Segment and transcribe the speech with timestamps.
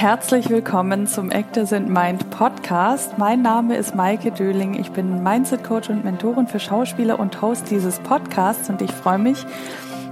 [0.00, 3.18] herzlich willkommen zum Actors and Mind Podcast.
[3.18, 4.78] Mein Name ist Maike Döling.
[4.78, 9.18] Ich bin Mindset Coach und Mentorin für Schauspieler und Host dieses Podcasts und ich freue
[9.18, 9.44] mich,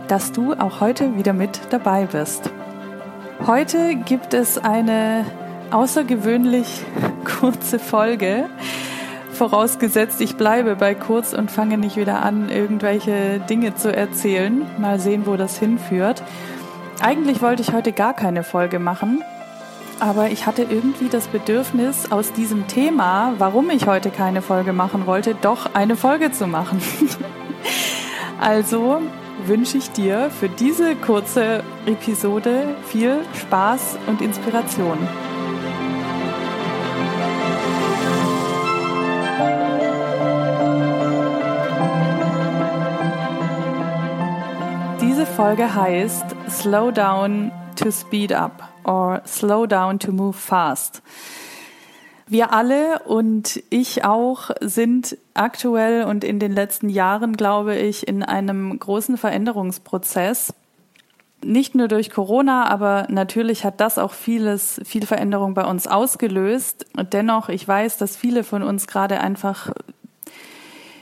[0.09, 2.51] dass du auch heute wieder mit dabei bist.
[3.46, 5.25] Heute gibt es eine
[5.70, 6.66] außergewöhnlich
[7.39, 8.46] kurze Folge.
[9.30, 14.62] Vorausgesetzt, ich bleibe bei kurz und fange nicht wieder an, irgendwelche Dinge zu erzählen.
[14.78, 16.25] Mal sehen, wo das hinführt.
[17.00, 19.23] Eigentlich wollte ich heute gar keine Folge machen,
[20.00, 25.06] aber ich hatte irgendwie das Bedürfnis, aus diesem Thema, warum ich heute keine Folge machen
[25.06, 26.80] wollte, doch eine Folge zu machen.
[28.41, 29.00] also
[29.46, 34.98] wünsche ich dir für diese kurze Episode viel Spaß und Inspiration.
[45.00, 51.02] Diese Folge heißt Slow Down to Speed Up or Slow Down to Move Fast.
[52.28, 58.24] Wir alle und ich auch sind aktuell und in den letzten Jahren, glaube ich, in
[58.24, 60.52] einem großen Veränderungsprozess.
[61.44, 66.86] Nicht nur durch Corona, aber natürlich hat das auch vieles, viel Veränderung bei uns ausgelöst.
[66.97, 69.70] Und dennoch, ich weiß, dass viele von uns gerade einfach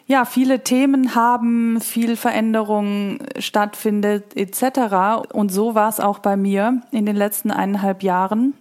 [0.07, 5.33] ja, viele Themen haben, viel Veränderung stattfindet etc.
[5.33, 8.55] Und so war es auch bei mir in den letzten eineinhalb Jahren.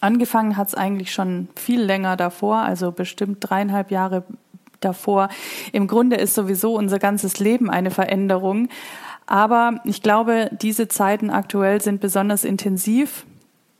[0.00, 4.24] Angefangen hat es eigentlich schon viel länger davor, also bestimmt dreieinhalb Jahre
[4.80, 5.28] davor.
[5.72, 8.68] Im Grunde ist sowieso unser ganzes Leben eine Veränderung.
[9.26, 13.24] Aber ich glaube, diese Zeiten aktuell sind besonders intensiv,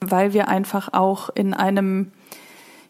[0.01, 2.12] weil wir einfach auch in einem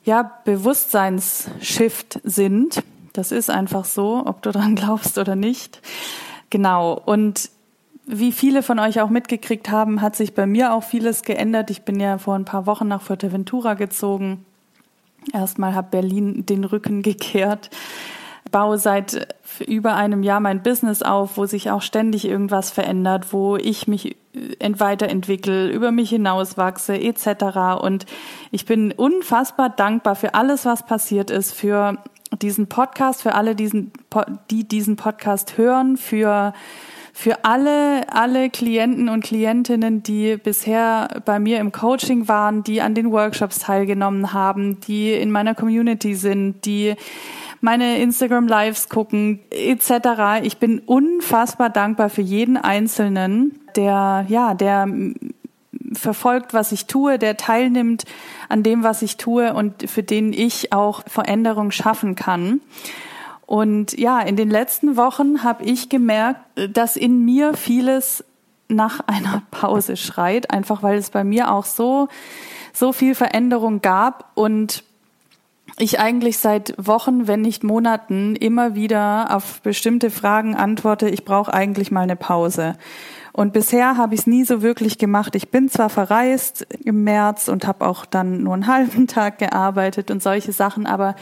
[0.05, 2.83] ja, Bewusstseinsshift sind
[3.15, 5.81] das ist einfach so, ob du dran glaubst oder nicht.
[6.51, 7.01] Genau.
[7.07, 7.51] Und
[8.07, 11.71] wie viele von euch auch mitgekriegt haben, hat sich bei mir auch vieles geändert.
[11.71, 14.45] Ich bin ja vor ein paar Wochen nach Fuerteventura gezogen.
[15.33, 17.71] Erstmal habe Berlin den Rücken gekehrt.
[18.55, 19.35] Baue seit
[19.67, 24.17] über einem Jahr mein Business auf, wo sich auch ständig irgendwas verändert, wo ich mich
[24.61, 27.81] weiterentwickle, über mich hinauswachse etc.
[27.83, 28.07] Und
[28.53, 31.99] ich bin unfassbar dankbar für alles, was passiert ist, für
[32.41, 33.91] diesen Podcast, für alle, diesen,
[34.53, 36.53] die diesen Podcast hören, für,
[37.17, 42.97] für alle, alle Klienten und Klientinnen, die bisher bei mir im Coaching waren, die an
[42.97, 46.97] den Workshops teilgenommen haben, die in meiner Community sind, die
[47.61, 50.43] meine Instagram Lives gucken, etc.
[50.43, 54.89] Ich bin unfassbar dankbar für jeden Einzelnen, der, ja, der
[55.93, 58.07] verfolgt, was ich tue, der teilnimmt
[58.49, 62.61] an dem, was ich tue und für den ich auch Veränderung schaffen kann.
[63.47, 66.41] Und ja, in den letzten Wochen habe ich gemerkt,
[66.71, 68.25] dass in mir vieles
[68.69, 72.09] nach einer Pause schreit, einfach weil es bei mir auch so,
[72.73, 74.85] so viel Veränderung gab und
[75.79, 81.53] ich eigentlich seit Wochen, wenn nicht Monaten, immer wieder auf bestimmte Fragen antworte, ich brauche
[81.53, 82.77] eigentlich mal eine Pause.
[83.37, 85.35] Und bisher habe ich es nie so wirklich gemacht.
[85.35, 90.13] Ich bin zwar verreist im März und habe auch dann nur einen halben Tag gearbeitet
[90.13, 91.17] und solche Sachen, aber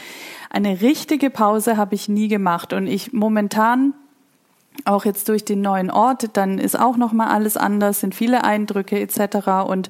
[0.50, 2.74] eine richtige Pause habe ich nie gemacht.
[2.74, 3.94] Und ich momentan
[4.84, 8.44] auch jetzt durch den neuen Ort, dann ist auch noch mal alles anders, sind viele
[8.44, 9.66] Eindrücke etc.
[9.66, 9.88] Und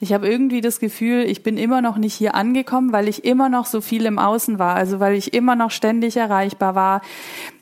[0.00, 3.48] ich habe irgendwie das Gefühl, ich bin immer noch nicht hier angekommen, weil ich immer
[3.48, 7.00] noch so viel im Außen war, also weil ich immer noch ständig erreichbar war,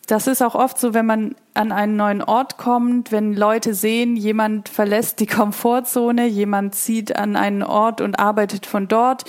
[0.08, 4.16] das ist auch oft so, wenn man an einen neuen Ort kommt, wenn Leute sehen,
[4.16, 9.24] jemand verlässt die Komfortzone, jemand zieht an einen Ort und arbeitet von dort,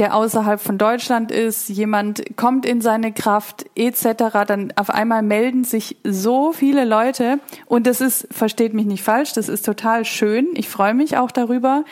[0.00, 5.64] der außerhalb von Deutschland ist, jemand kommt in seine Kraft etc., dann auf einmal melden
[5.64, 10.48] sich so viele Leute und das ist, versteht mich nicht falsch, das ist total schön,
[10.54, 11.84] ich freue mich auch darüber.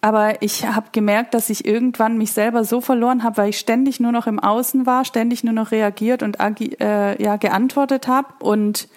[0.00, 3.98] Aber ich habe gemerkt, dass ich irgendwann mich selber so verloren habe, weil ich ständig
[3.98, 8.88] nur noch im Außen war, ständig nur noch reagiert und äh, ja geantwortet habe und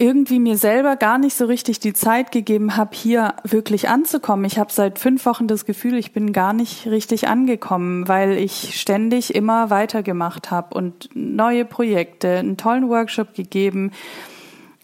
[0.00, 4.46] irgendwie mir selber gar nicht so richtig die Zeit gegeben habe, hier wirklich anzukommen.
[4.46, 8.80] Ich habe seit fünf Wochen das Gefühl, ich bin gar nicht richtig angekommen, weil ich
[8.80, 13.92] ständig immer weitergemacht habe und neue Projekte, einen tollen Workshop gegeben,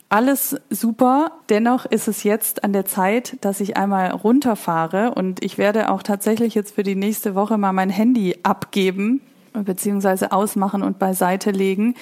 [0.09, 1.33] alles super.
[1.49, 6.03] Dennoch ist es jetzt an der Zeit, dass ich einmal runterfahre und ich werde auch
[6.03, 9.21] tatsächlich jetzt für die nächste Woche mal mein Handy abgeben
[9.65, 11.95] beziehungsweise ausmachen und beiseite legen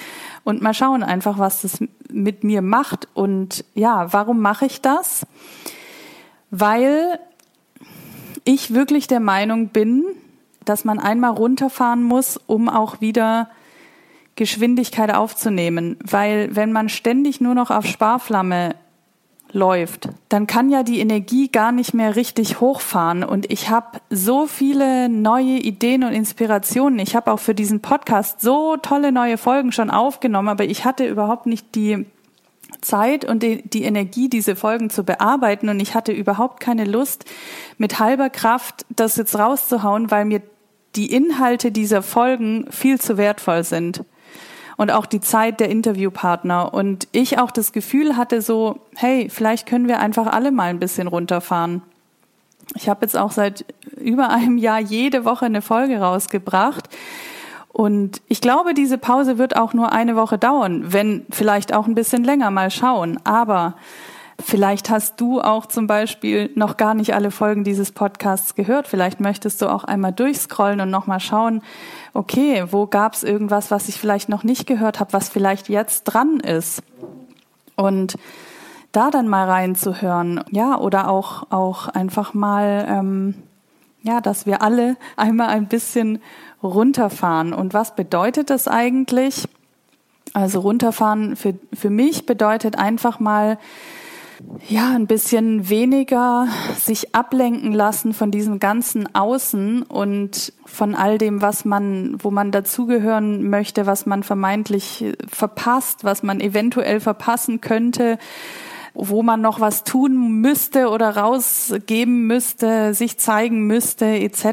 [0.42, 1.78] und mal schauen einfach, was das
[2.10, 3.08] mit mir macht.
[3.14, 5.26] Und ja, warum mache ich das?
[6.50, 7.18] Weil
[8.44, 10.04] ich wirklich der Meinung bin,
[10.64, 13.48] dass man einmal runterfahren muss, um auch wieder
[14.36, 18.75] Geschwindigkeit aufzunehmen, weil wenn man ständig nur noch auf Sparflamme
[19.54, 23.22] läuft, dann kann ja die Energie gar nicht mehr richtig hochfahren.
[23.22, 26.98] Und ich habe so viele neue Ideen und Inspirationen.
[26.98, 31.06] Ich habe auch für diesen Podcast so tolle neue Folgen schon aufgenommen, aber ich hatte
[31.06, 32.06] überhaupt nicht die
[32.81, 35.69] Zeit und die, die, Energie, diese Folgen zu bearbeiten.
[35.69, 37.25] Und ich hatte überhaupt keine Lust,
[37.78, 40.42] mit halber Kraft das jetzt rauszuhauen, weil mir
[40.96, 44.04] die Inhalte dieser Folgen viel zu wertvoll sind.
[44.76, 46.74] Und auch die Zeit der Interviewpartner.
[46.74, 50.80] Und ich auch das Gefühl hatte so, hey, vielleicht können wir einfach alle mal ein
[50.80, 51.82] bisschen runterfahren.
[52.74, 53.64] Ich habe jetzt auch seit
[53.96, 56.88] über einem Jahr jede Woche eine Folge rausgebracht
[57.74, 61.96] und ich glaube, diese Pause wird auch nur eine Woche dauern, wenn vielleicht auch ein
[61.96, 63.18] bisschen länger mal schauen.
[63.24, 63.74] Aber
[64.40, 68.88] vielleicht hast du auch zum Beispiel noch gar nicht alle Folgen dieses Podcasts gehört.
[68.88, 71.62] Vielleicht möchtest du auch einmal durchscrollen und nochmal schauen,
[72.12, 76.04] okay, wo gab es irgendwas, was ich vielleicht noch nicht gehört habe, was vielleicht jetzt
[76.04, 76.82] dran ist.
[77.76, 78.16] Und
[78.92, 83.34] da dann mal reinzuhören, ja, oder auch, auch einfach mal, ähm,
[84.02, 86.20] ja, dass wir alle einmal ein bisschen
[86.62, 87.52] runterfahren.
[87.52, 89.48] Und was bedeutet das eigentlich?
[90.32, 93.58] Also runterfahren für, für mich bedeutet einfach mal,
[94.69, 96.46] ja, ein bisschen weniger
[96.76, 102.50] sich ablenken lassen von diesem ganzen Außen und von all dem, was man, wo man
[102.50, 108.19] dazugehören möchte, was man vermeintlich verpasst, was man eventuell verpassen könnte,
[108.94, 114.44] wo man noch was tun müsste oder rausgeben müsste, sich zeigen müsste, etc.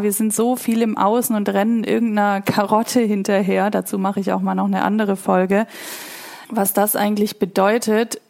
[0.00, 3.70] Wir sind so viel im Außen und rennen irgendeiner Karotte hinterher.
[3.70, 5.66] Dazu mache ich auch mal noch eine andere Folge.
[6.48, 8.20] Was das eigentlich bedeutet,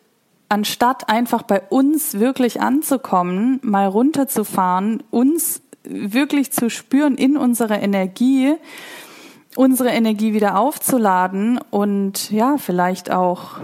[0.49, 8.55] anstatt einfach bei uns wirklich anzukommen, mal runterzufahren, uns wirklich zu spüren in unserer Energie,
[9.57, 13.61] unsere Energie wieder aufzuladen und ja, vielleicht auch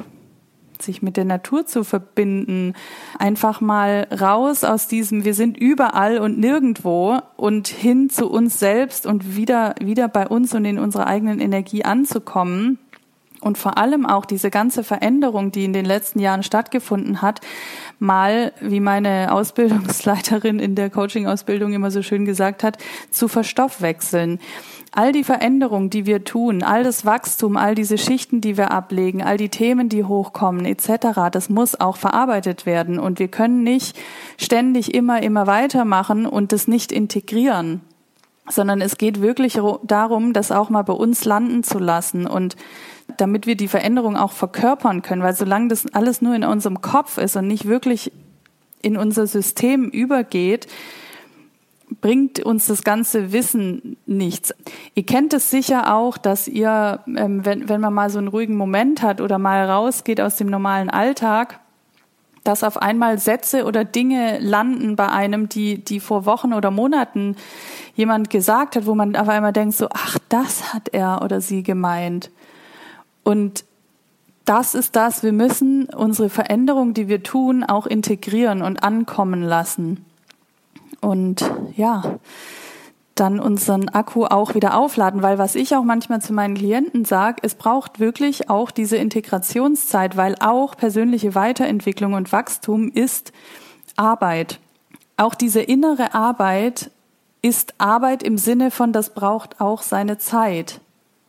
[0.85, 2.75] sich mit der Natur zu verbinden,
[3.19, 9.07] einfach mal raus aus diesem wir sind überall und nirgendwo und hin zu uns selbst
[9.07, 12.79] und wieder wieder bei uns und in unserer eigenen Energie anzukommen.
[13.45, 17.41] Und vor allem auch diese ganze Veränderung, die in den letzten Jahren stattgefunden hat,
[17.99, 22.79] mal, wie meine Ausbildungsleiterin in der Coaching-Ausbildung immer so schön gesagt hat,
[23.11, 24.39] zu verstoffwechseln
[24.97, 29.23] all die Veränderungen, die wir tun, all das Wachstum, all diese Schichten, die wir ablegen,
[29.23, 32.99] all die Themen, die hochkommen, etc., das muss auch verarbeitet werden.
[32.99, 33.97] Und wir können nicht
[34.39, 37.81] ständig immer, immer weitermachen und das nicht integrieren,
[38.49, 42.57] sondern es geht wirklich darum, das auch mal bei uns landen zu lassen und
[43.17, 47.19] damit wir die Veränderung auch verkörpern können, weil solange das alles nur in unserem Kopf
[47.19, 48.13] ist und nicht wirklich
[48.83, 50.67] in unser System übergeht,
[52.01, 54.55] bringt uns das ganze Wissen nichts.
[54.95, 58.57] Ihr kennt es sicher auch, dass ihr, ähm, wenn, wenn man mal so einen ruhigen
[58.57, 61.61] Moment hat oder mal rausgeht aus dem normalen Alltag,
[62.43, 67.37] dass auf einmal Sätze oder Dinge landen bei einem, die, die vor Wochen oder Monaten
[67.95, 71.63] jemand gesagt hat, wo man auf einmal denkt so, ach, das hat er oder sie
[71.63, 72.31] gemeint.
[73.25, 73.65] Und
[74.45, 80.05] das ist das, wir müssen unsere Veränderung, die wir tun, auch integrieren und ankommen lassen
[81.05, 82.19] und ja,
[83.15, 87.39] dann unseren Akku auch wieder aufladen, weil was ich auch manchmal zu meinen Klienten sage,
[87.43, 93.33] es braucht wirklich auch diese Integrationszeit, weil auch persönliche Weiterentwicklung und Wachstum ist
[93.97, 94.59] Arbeit.
[95.17, 96.91] Auch diese innere Arbeit
[97.41, 100.81] ist Arbeit im Sinne von, das braucht auch seine Zeit,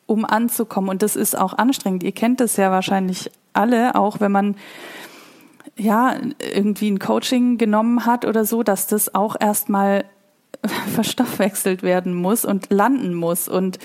[0.05, 0.89] um anzukommen.
[0.89, 2.03] Und das ist auch anstrengend.
[2.03, 4.55] Ihr kennt es ja wahrscheinlich alle, auch wenn man
[5.77, 10.05] ja, irgendwie ein Coaching genommen hat oder so, dass das auch erstmal
[10.93, 13.47] verstoffwechselt werden muss und landen muss.
[13.47, 13.79] Und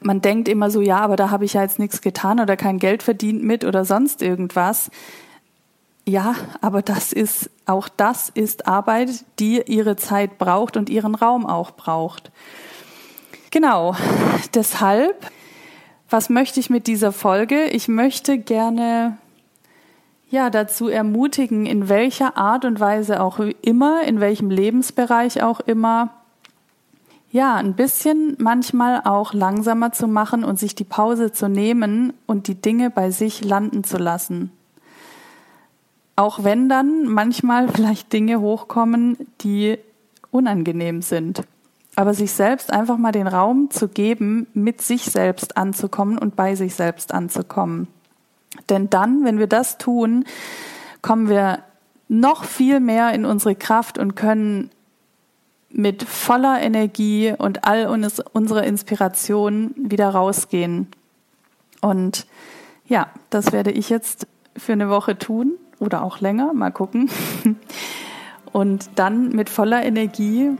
[0.00, 2.78] man denkt immer so, ja, aber da habe ich ja jetzt nichts getan oder kein
[2.78, 4.90] Geld verdient mit oder sonst irgendwas.
[6.06, 11.46] Ja, aber das ist, auch das ist Arbeit, die ihre Zeit braucht und ihren Raum
[11.46, 12.30] auch braucht.
[13.50, 13.94] Genau.
[14.54, 15.30] Deshalb,
[16.08, 17.64] was möchte ich mit dieser Folge?
[17.66, 19.18] Ich möchte gerne
[20.30, 26.10] ja, dazu ermutigen, in welcher Art und Weise auch immer, in welchem Lebensbereich auch immer,
[27.30, 32.48] ja, ein bisschen manchmal auch langsamer zu machen und sich die Pause zu nehmen und
[32.48, 34.50] die Dinge bei sich landen zu lassen.
[36.16, 39.78] Auch wenn dann manchmal vielleicht Dinge hochkommen, die
[40.30, 41.42] unangenehm sind.
[41.98, 46.54] Aber sich selbst einfach mal den Raum zu geben, mit sich selbst anzukommen und bei
[46.54, 47.88] sich selbst anzukommen.
[48.68, 50.24] Denn dann, wenn wir das tun,
[51.02, 51.58] kommen wir
[52.06, 54.70] noch viel mehr in unsere Kraft und können
[55.70, 60.86] mit voller Energie und all unserer Inspiration wieder rausgehen.
[61.80, 62.28] Und
[62.86, 67.10] ja, das werde ich jetzt für eine Woche tun oder auch länger, mal gucken.
[68.52, 70.56] Und dann mit voller Energie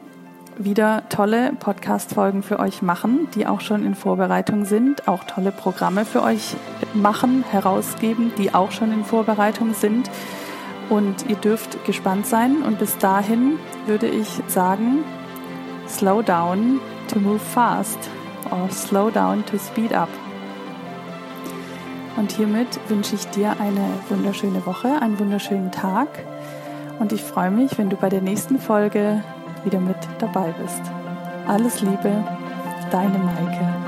[0.58, 6.04] wieder tolle Podcast-Folgen für euch machen, die auch schon in Vorbereitung sind, auch tolle Programme
[6.04, 6.56] für euch
[6.94, 10.10] machen, herausgeben, die auch schon in Vorbereitung sind.
[10.90, 12.62] Und ihr dürft gespannt sein.
[12.62, 15.04] Und bis dahin würde ich sagen,
[15.86, 16.80] slow down
[17.12, 17.98] to move fast
[18.50, 20.08] or slow down to speed up.
[22.16, 26.08] Und hiermit wünsche ich dir eine wunderschöne Woche, einen wunderschönen Tag.
[26.98, 29.22] Und ich freue mich, wenn du bei der nächsten Folge
[29.64, 30.82] wieder mit dabei bist.
[31.46, 32.24] Alles Liebe,
[32.90, 33.87] deine Maike.